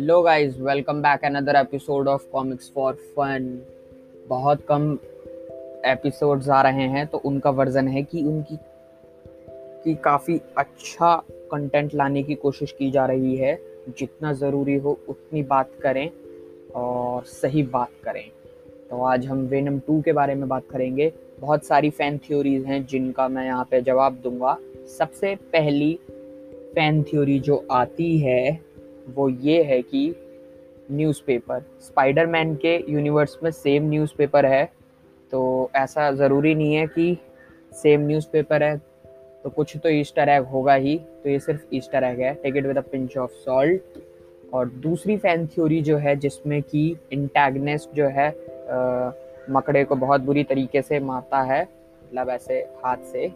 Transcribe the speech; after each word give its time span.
Hello 0.00 0.22
guys 0.22 0.60
welcome 0.60 1.02
back 1.02 1.24
another 1.24 1.56
episode 1.56 2.08
of 2.08 2.30
comics 2.30 2.72
for 2.74 2.92
fun 2.92 3.62
बहुत 4.28 4.64
कम 4.68 4.98
episodes 5.86 6.48
आ 6.48 6.62
रहे 6.62 6.82
हैं 6.82 7.06
तो 7.06 7.18
उनका 7.18 7.50
वर्जन 7.50 7.88
है 7.88 8.02
कि 8.02 8.22
उनकी, 8.22 8.56
की 9.84 9.94
काफ़ी 9.94 10.40
अच्छा 10.58 11.22
कंटेंट 11.30 11.94
लाने 11.94 12.22
की 12.22 12.34
कोशिश 12.34 12.72
की 12.72 12.90
जा 12.90 13.06
रही 13.06 13.36
है। 13.36 13.60
जितना 13.98 14.32
ज़रूरी 14.32 14.76
हो, 14.76 14.98
उतनी 15.08 15.42
बात 15.42 15.70
करें 15.82 16.10
और 16.74 17.24
सही 17.24 17.62
बात 17.62 17.90
करें। 18.04 18.24
तो 18.90 19.02
आज 19.02 19.26
हम 19.26 19.38
वेनम 19.38 19.78
टू 19.78 20.02
के 20.02 20.12
बारे 20.12 20.34
में 20.34 20.48
बात 20.48 20.62
करेंगे। 20.70 21.12
बहुत 21.40 21.64
सारी 21.64 21.90
फ़ैन 21.90 22.18
थ्योरीज 22.18 22.64
हैं 22.64 22.86
जिनका 22.86 23.28
मैं 23.28 23.44
यहाँ 23.44 23.64
पे 23.70 23.80
जवाब 23.80 24.20
दूँगा। 24.22 24.58
सबसे 24.98 25.34
पहली 25.34 25.98
फ़ैन 26.74 27.02
थ्योरी 27.02 27.40
जो 27.40 27.66
आती 27.70 28.18
है 28.18 28.69
वो 29.16 29.28
ये 29.28 29.62
है 29.62 29.80
कि 29.82 30.14
न्यूज़पेपर 30.90 31.64
स्पाइडरमैन 31.80 32.54
के 32.54 32.74
यूनिवर्स 32.88 33.38
में 33.42 33.50
सेम 33.50 33.88
न्यूज़पेपर 33.90 34.46
है 34.46 34.64
तो 35.32 35.70
ऐसा 35.76 36.10
ज़रूरी 36.12 36.54
नहीं 36.54 36.74
है 36.74 36.86
कि 36.86 37.16
सेम 37.72 38.06
न्यूज़पेपर 38.06 38.62
है 38.62 38.76
तो 39.44 39.50
कुछ 39.50 39.76
तो 39.76 39.88
ईस्टर 39.88 40.28
एग 40.28 40.44
होगा 40.44 40.74
ही 40.74 40.96
तो 40.98 41.28
ये 41.30 41.38
सिर्फ़ 41.38 41.74
ईस्टर 41.74 42.04
एग 42.04 42.20
है। 42.20 42.34
Take 42.34 42.56
it 42.56 42.66
with 42.66 42.78
a 42.78 42.80
pinch 42.80 43.16
of 43.18 43.30
salt 43.30 43.98
और 44.54 44.68
दूसरी 44.68 45.16
फ़ैन 45.16 45.46
थ्योरी 45.46 45.80
जो 45.82 45.96
है 45.96 46.16
जिसमें 46.16 46.62
कि 46.62 46.96
इंटैगनेस्ट 47.12 47.94
जो 47.94 48.06
है 48.08 48.28
आ, 48.28 49.10
मकड़े 49.50 49.84
को 49.84 49.96
बहुत 49.96 50.20
बुरी 50.20 50.44
तरीके 50.44 50.82
से 50.82 51.00
मारता 51.00 51.42
है 51.42 51.62
मतलब 51.62 52.28
ऐसे 52.30 52.58
हाथ 52.84 52.96
से 53.12 53.28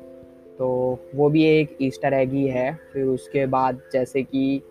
तो 0.59 0.67
वो 1.15 1.29
भी 1.31 1.45
एक 1.45 1.77
ईस्टर 1.83 2.13
एग 2.13 2.33
ही 2.33 2.47
है। 2.47 2.73
फिर 2.93 3.05
उसके 3.05 3.47
बाद 3.47 3.81
जैसे 3.93 4.23
कि 4.23 4.63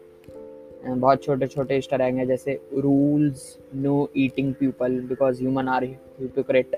बहुत 0.86 1.24
छोटे 1.24 1.48
छोटे 1.48 1.78
ईस्टर 1.78 2.02
एग 2.02 2.16
हैं, 2.16 2.28
जैसे 2.28 2.54
rules 2.76 3.58
no 3.76 4.10
eating 4.18 4.54
people 4.54 5.00
because 5.10 5.40
human 5.42 5.68
are 5.68 5.84
hypocrite 5.84 6.76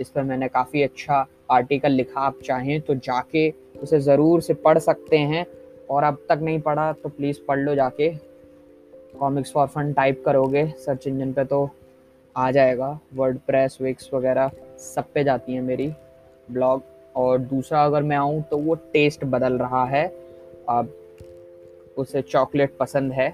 इस 0.00 0.08
पर 0.08 0.22
मैंने 0.22 0.48
काफ़ी 0.48 0.82
अच्छा 0.82 1.26
आर्टिकल 1.50 1.92
लिखा, 1.92 2.20
आप 2.20 2.38
चाहें 2.44 2.80
तो 2.80 2.94
जाके 2.94 3.48
उसे 3.82 4.00
ज़रूर 4.00 4.40
से 4.40 4.54
पढ़ 4.56 4.78
सकते 4.78 5.18
हैं। 5.18 5.46
और 5.90 6.02
अब 6.02 6.18
तक 6.28 6.38
नहीं 6.42 6.60
पढ़ा 6.60 6.92
तो 6.92 7.08
प्लीज़ 7.08 7.38
पढ़ 7.48 7.58
लो 7.58 7.74
जाके। 7.74 8.08
कॉमिक्स 9.18 9.52
फॉर 9.52 9.66
फन 9.66 9.92
टाइप 9.92 10.22
करोगे 10.24 10.66
सर्च 10.78 11.06
इंजन 11.06 11.32
पे 11.32 11.44
तो 11.44 11.68
आ 12.36 12.50
जाएगा। 12.50 12.98
वर्ड 13.14 13.38
प्रेस 13.46 13.78
विक्स 13.82 14.10
वगैरह 14.14 14.50
सब 14.78 15.12
पे 15.14 15.24
जाती 15.24 15.54
हैं 15.54 15.62
मेरी 15.62 15.90
ब्लॉग 16.48 16.82
और 17.16 17.38
दूसरा 17.40 17.84
अगर 17.84 18.02
मैं 18.02 18.16
आऊँ 18.16 18.42
तो 18.42 18.58
वो 18.58 18.74
टेस्ट 18.92 19.24
बदल 19.26 19.58
रहा 19.58 19.84
है। 19.86 20.06
अब 20.68 20.92
उसे 21.98 22.22
चॉकलेट 22.22 22.76
पसंद 22.76 23.12
है। 23.12 23.28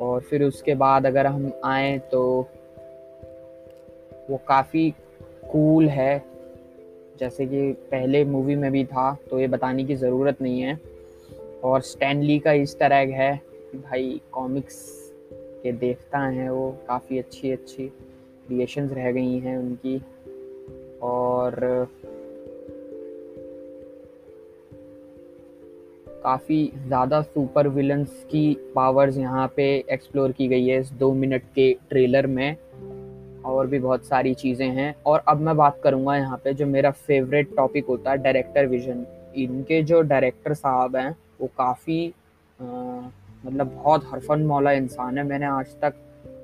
और 0.00 0.20
फिर 0.20 0.42
उसके 0.42 0.74
बाद 0.74 1.06
अगर 1.06 1.26
हम 1.26 1.52
आए 1.64 1.98
तो 1.98 2.46
वो 4.30 4.40
काफ़ी 4.48 4.90
कूल 5.52 5.88
है। 5.88 6.22
जैसे 7.20 7.46
कि 7.46 7.72
पहले 7.72 8.24
मूवी 8.24 8.56
में 8.56 8.72
भी 8.72 8.84
था 8.84 9.16
तो 9.30 9.40
ये 9.40 9.46
बताने 9.46 9.84
की 9.84 9.94
ज़रूरत 9.94 10.42
नहीं 10.42 10.60
है। 10.60 10.80
और 11.64 11.80
स्टैनली 11.80 12.38
का 12.38 12.52
इस 12.52 12.78
तरह 12.78 12.96
है 12.96 13.40
कि 13.72 13.78
भाई 13.78 14.20
कॉमिक्स 14.32 14.94
के 15.32 15.72
देखता 15.72 16.18
हैं 16.18 16.50
वो, 16.50 16.76
काफ़ी 16.88 17.18
अच्छी 17.18 17.50
अच्छी 17.50 17.88
क्रिएशंस 18.46 18.92
रह 18.92 19.12
गई 19.12 19.38
हैं 19.38 19.58
उनकी। 19.58 20.02
और 21.02 21.88
काफ़ी 26.24 26.64
ज़्यादा 26.86 27.20
सुपर 27.22 27.68
विलन्स 27.68 28.24
की 28.24 28.56
पावर्स 28.74 29.18
यहाँ 29.18 29.46
पे 29.56 29.64
एक्सप्लोर 29.92 30.32
की 30.32 30.48
गई 30.48 30.66
है 30.66 30.80
इस 30.80 30.90
दो 30.92 31.12
मिनट 31.14 31.42
के 31.54 31.72
ट्रेलर 31.90 32.26
में। 32.26 32.56
और 33.44 33.66
भी 33.66 33.78
बहुत 33.78 34.04
सारी 34.04 34.32
चीज़ें 34.34 34.68
हैं। 34.68 34.94
और 35.06 35.22
अब 35.28 35.40
मैं 35.40 35.56
बात 35.56 35.80
करूँगा 35.84 36.16
यहाँ 36.16 36.40
पे 36.44 36.52
जो 36.54 36.66
मेरा 36.66 36.90
फेवरेट 36.90 37.54
टॉपिक 37.56 37.86
होता 37.88 38.10
है 38.10 38.18
डायरेक्टर 38.18 38.66
विजन 38.66 39.04
इनके 39.36 39.82
जो 39.82 40.00
डायरेक्टर 40.02 40.54
साहब 40.54 40.96
हैं, 40.96 41.10
वो 41.40 41.46
काफ़ी 41.58 42.12
मतलब 42.58 43.66
बहुत 43.74 44.04
हरफन 44.04 44.42
मौला 44.46 44.72
इंसान 44.72 45.18
है। 45.18 45.24
मैंने 45.24 45.46
आज 45.46 45.74
तक 45.82 45.94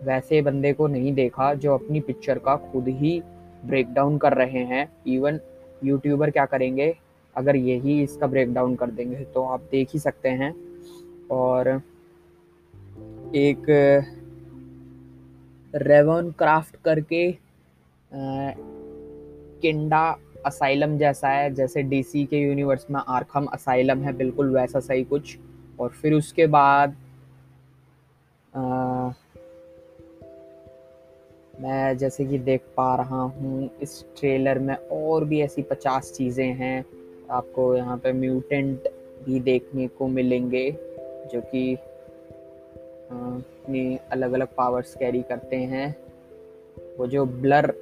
वैसे 0.05 0.41
बंदे 0.43 0.73
को 0.73 0.87
नहीं 0.87 1.13
देखा 1.15 1.53
जो 1.55 1.75
अपनी 1.75 2.01
पिक्चर 2.01 2.39
का 2.39 2.57
खुद 2.65 2.89
ही 2.91 3.21
ब्रेक 3.65 3.93
डाउन 3.95 4.19
कर 4.19 4.35
रहे 4.35 4.65
हैं। 4.65 4.89
इवन 5.07 5.41
यूट्यूबर 5.85 6.31
क्या 6.31 6.45
करेंगे? 6.47 6.95
अगर 7.37 7.57
यही 7.57 8.03
इसका 8.03 8.27
ब्रेक 8.27 8.53
डाउन 8.55 8.75
कर 8.77 8.91
देंगे 8.91 9.25
तो 9.25 9.45
आप 9.45 9.61
देख 9.71 9.93
ही 9.93 9.99
सकते 9.99 10.29
हैं। 10.29 10.55
और 11.31 11.69
एक 13.37 13.67
रेवन 15.75 16.31
क्राफ्ट 16.39 16.77
करके 16.85 17.31
किंडा 19.63 20.05
असाइलम 20.47 20.97
जैसा 20.99 21.29
है 21.29 21.53
जैसे 21.55 21.83
डीसी 21.83 22.25
के 22.25 22.39
यूनिवर्स 22.39 22.87
में 22.91 23.01
आर्खम 23.01 23.47
असाइलम 23.47 24.03
है 24.03 24.13
बिल्कुल 24.13 24.55
वैसा 24.57 24.81
सही 24.81 25.05
कुछ। 25.05 25.37
और 25.81 25.89
फिर 25.91 26.13
उसके 26.13 26.47
बाद 26.47 26.97
आ, 28.53 29.11
मैं 31.61 31.97
जैसे 31.99 32.25
कि 32.25 32.39
देख 32.41 32.63
पा 32.77 32.95
रहा 32.97 33.21
हूँ 33.21 33.71
इस 33.83 34.05
ट्रेलर 34.19 34.59
में 34.59 34.75
और 34.75 35.25
भी 35.25 35.41
ऐसी 35.41 35.63
पचास 35.63 36.13
चीज़ें 36.13 36.53
हैं। 36.55 36.85
आपको 37.31 37.75
यहाँ 37.77 37.97
पे 37.99 38.13
म्यूटेंट 38.13 38.89
भी 39.25 39.41
देखने 39.41 39.87
को 39.89 40.09
मिलेंगे 40.09 40.71
जो 41.33 41.41
कि 41.41 41.75
अपनी 43.05 43.99
अलग 44.13 44.33
अलग 44.33 44.49
पावर्स 44.57 44.95
कैरी 44.95 45.23
करते 45.23 45.57
हैं। 45.57 45.97
वो 46.99 47.07
जो 47.07 47.25
ब्लर 47.27 47.73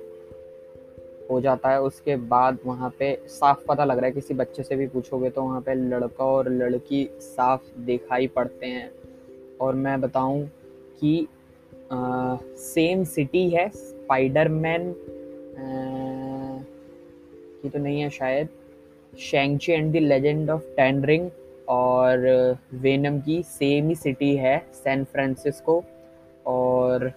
हो 1.30 1.40
जाता 1.40 1.70
है 1.70 1.80
उसके 1.80 2.16
बाद 2.16 2.58
वहाँ 2.66 2.90
पे 2.98 3.14
साफ़ 3.28 3.64
पता 3.66 3.84
लग 3.84 3.96
रहा 3.96 4.06
है 4.06 4.12
किसी 4.12 4.34
बच्चे 4.34 4.62
से 4.62 4.76
भी 4.76 4.86
पूछोगे 4.86 5.30
तो 5.30 5.42
वहाँ 5.42 5.60
पे 5.60 5.74
लड़का 5.74 6.24
और 6.24 6.48
लड़की 6.48 7.04
साफ़ 7.20 7.78
दिखाई 7.78 8.26
पड़ते 8.26 8.66
हैं। 8.66 8.90
और 9.60 9.74
मैं 9.74 10.00
बताऊँ 10.00 10.44
कि 11.00 11.28
आ, 11.92 12.36
सेम 12.56 13.04
सिटी 13.04 13.48
है 13.50 13.68
स्पाइडरमैन 13.68 14.94
की 17.62 17.68
तो 17.68 17.78
नहीं 17.78 18.00
है 18.00 18.10
शायद। 18.10 18.48
Shang Chi 19.12 19.72
and 19.72 19.92
the 19.92 19.96
legend 19.96 20.50
of 20.50 20.62
ten rings 20.76 21.28
और 21.68 22.26
वेनम 22.74 23.20
की 23.20 23.42
सेम 23.42 23.88
ही 23.88 23.94
सिटी 23.94 24.34
है 24.36 24.58
सैन 24.74 25.04
फ्रांसिस्को 25.04 25.82
और 26.46 27.12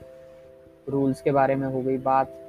रूल्स 0.89 1.21
के 1.21 1.31
बारे 1.31 1.55
में 1.55 1.67
हो 1.67 1.81
गई 1.81 1.97
बात। 1.97 2.41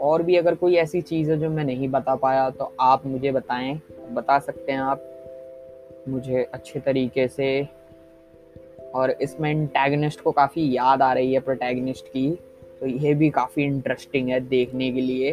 और 0.00 0.22
भी 0.22 0.36
अगर 0.36 0.54
कोई 0.54 0.74
ऐसी 0.76 1.00
चीज़ 1.00 1.30
है 1.30 1.38
जो 1.38 1.50
मैं 1.50 1.64
नहीं 1.64 1.88
बता 1.88 2.14
पाया 2.14 2.50
तो 2.50 2.72
आप 2.80 3.06
मुझे 3.06 3.32
बताएँ, 3.32 3.80
बता 4.10 4.38
सकते 4.38 4.72
हैं 4.72 4.80
आप 4.80 6.04
मुझे 6.08 6.42
अच्छे 6.54 6.80
तरीके 6.80 7.28
से। 7.28 7.68
और 8.94 9.10
इसमें 9.10 9.50
इंटैगनिस्ट 9.50 10.20
को 10.20 10.32
काफ़ी 10.32 10.76
याद 10.76 11.02
आ 11.02 11.12
रही 11.12 11.32
है 11.32 11.40
प्रोटैगनिस्ट 11.40 12.06
की 12.06 12.30
तो 12.80 12.86
ये 12.86 13.14
भी 13.14 13.30
काफ़ी 13.30 13.62
इंटरेस्टिंग 13.62 14.28
है 14.28 14.40
देखने 14.40 14.92
के 14.92 15.00
लिए। 15.00 15.32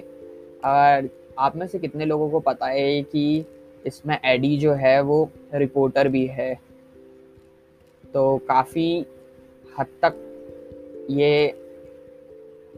और 0.66 1.10
आप 1.40 1.56
में 1.56 1.66
से 1.68 1.80
कितने 1.80 2.06
लोगों 2.06 2.30
को 2.30 2.40
पता 2.40 2.68
है 2.68 3.02
कि 3.04 3.46
इसमें 3.86 4.18
एडी 4.26 4.58
जो 4.58 4.74
है, 4.74 5.02
वो 5.02 5.30
रिपोर्टर 5.54 6.08
भी 6.08 6.26
है? 6.28 6.54
तो 8.14 8.38
काफ़ी 8.48 9.06
हद 9.80 9.88
तक 10.02 10.22
ये 11.12 11.54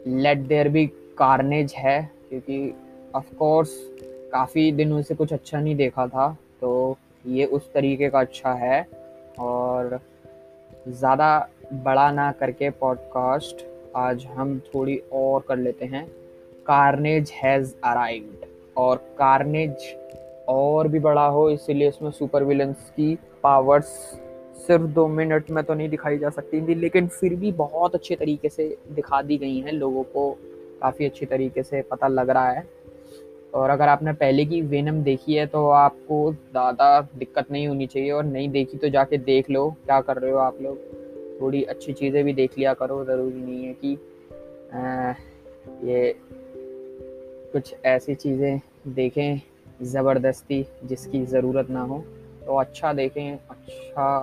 लेट 0.06 0.38
देयर 0.38 0.68
भी 0.68 0.86
कारनेज 1.18 1.72
है, 1.72 2.00
क्योंकि 2.28 2.74
ऑफ़ 3.14 3.34
कोर्स 3.34 3.76
काफ़ी 4.32 4.70
दिनों 4.72 5.02
से 5.02 5.14
कुछ 5.14 5.32
अच्छा 5.32 5.60
नहीं 5.60 5.74
देखा 5.76 6.06
था 6.06 6.30
तो 6.60 6.96
ये 7.26 7.44
उस 7.46 7.72
तरीके 7.72 8.08
का 8.10 8.20
अच्छा 8.20 8.52
है। 8.54 8.86
और 9.38 9.98
ज़्यादा 10.88 11.48
बड़ा 11.74 12.10
ना 12.12 12.30
करके 12.32 12.70
पॉडकास्ट 12.72 13.64
आज 13.96 14.24
हम 14.26 14.58
थोड़ी 14.66 14.96
और 15.12 15.44
कर 15.48 15.56
लेते 15.56 15.86
हैं। 15.86 16.06
कार्नेज 16.66 17.30
हैज़ 17.34 17.74
अराइव्ड 17.84 18.46
और 18.78 18.96
कार्नेज 19.18 19.94
और 20.48 20.88
भी 20.88 20.98
बड़ा 20.98 21.26
हो 21.26 21.48
इसीलिए 21.50 21.88
इसमें 21.88 22.10
सुपर 22.10 22.44
विलन्स 22.44 22.90
की 22.90 23.14
पावर्स 23.42 23.86
सिर्फ़ 24.66 24.82
दो 24.92 25.06
मिनट 25.08 25.50
में 25.50 25.62
तो 25.64 25.74
नहीं 25.74 25.88
दिखाई 25.88 26.18
जा 26.18 26.30
सकती 26.30 26.60
थी 26.68 26.74
लेकिन 26.74 27.08
फिर 27.08 27.34
भी 27.34 27.52
बहुत 27.52 27.94
अच्छे 27.94 28.16
तरीके 28.16 28.48
से 28.48 28.76
दिखा 28.90 29.22
दी 29.22 29.36
गई 29.38 29.58
हैं 29.58 29.72
लोगों 29.72 30.02
को 30.04 30.30
काफ़ी 30.80 31.06
अच्छे 31.06 31.26
तरीके 31.26 31.62
से 31.62 31.82
पता 31.82 32.08
लग 32.08 32.30
रहा 32.30 32.50
है। 32.50 32.66
और 33.54 33.70
अगर 33.70 33.88
आपने 33.88 34.12
पहले 34.12 34.44
की 34.44 34.60
वेनम 34.62 35.02
देखी 35.02 35.34
है 35.34 35.46
तो 35.46 35.68
आपको 35.68 36.32
ज़्यादा 36.32 37.00
दिक्कत 37.16 37.50
नहीं 37.52 37.68
होनी 37.68 37.86
चाहिए 37.86 38.10
और 38.10 38.24
नहीं 38.24 38.48
देखी 38.48 38.78
तो 38.78 38.88
जाके 38.88 39.18
देख 39.18 39.50
लो 39.50 39.68
क्या 39.84 40.00
कर 40.00 40.16
रहे 40.16 40.30
हो 40.30 40.38
आप 40.38 40.58
लोग। 40.62 40.78
थोड़ी 41.40 41.62
अच्छी 41.64 41.92
चीज़ें 41.92 42.24
भी 42.24 42.32
देख 42.32 42.58
लिया 42.58 42.74
करो 42.74 43.04
ज़रूरी 43.04 43.40
नहीं 43.40 43.64
है 43.64 43.72
कि 43.74 43.94
आ, 44.74 45.14
ये 45.84 46.14
कुछ 47.52 47.74
ऐसी 47.84 48.14
चीज़ें 48.14 48.60
देखें 48.94 49.40
ज़बरदस्ती 49.82 50.66
जिसकी 50.84 51.24
ज़रूरत 51.26 51.70
ना 51.70 51.80
हो 51.80 51.98
तो 52.46 52.56
अच्छा 52.56 52.92
देखें 52.92 53.32
अच्छा 53.32 54.18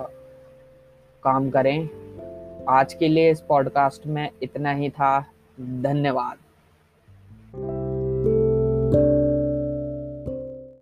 काम 1.22 1.50
करें। 1.50 1.88
आज 2.68 2.94
के 2.94 3.08
लिए 3.08 3.30
इस 3.30 3.40
पॉडकास्ट 3.40 4.06
में 4.06 4.28
इतना 4.42 4.72
ही 4.72 4.90
था। 4.90 5.18
धन्यवाद। 5.60 6.38